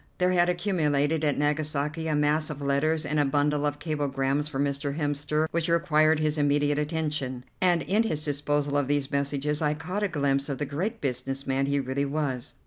There 0.17 0.31
had 0.31 0.49
accumulated 0.49 1.23
at 1.23 1.37
Nagasaki 1.37 2.07
a 2.07 2.15
mass 2.15 2.49
of 2.49 2.59
letters 2.59 3.05
and 3.05 3.19
a 3.19 3.23
bundle 3.25 3.67
of 3.67 3.77
cablegrams 3.77 4.47
for 4.47 4.59
Mr. 4.59 4.97
Hemster 4.97 5.47
which 5.51 5.69
required 5.69 6.19
his 6.19 6.39
immediate 6.39 6.79
attention, 6.79 7.43
and 7.61 7.83
in 7.83 8.01
his 8.01 8.25
disposal 8.25 8.77
of 8.77 8.87
these 8.87 9.11
messages 9.11 9.61
I 9.61 9.75
caught 9.75 10.01
a 10.01 10.07
glimpse 10.07 10.49
of 10.49 10.57
the 10.57 10.65
great 10.65 11.01
business 11.01 11.45
man 11.45 11.67
he 11.67 11.79
really 11.79 12.05
was. 12.05 12.55